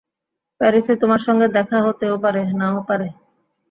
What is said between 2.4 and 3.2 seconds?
নাও পারে।